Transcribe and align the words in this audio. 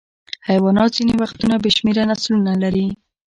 حیوانات 0.49 0.89
ځینې 0.97 1.13
وختونه 1.21 1.55
بې 1.63 1.71
شمېره 1.77 2.03
نسلونه 2.09 2.51
لري. 2.63 2.87